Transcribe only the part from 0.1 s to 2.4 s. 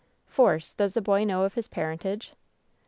"Force, does the boy know of his parentage?"